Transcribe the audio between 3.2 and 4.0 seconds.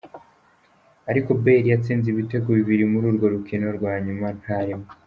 rukino rwa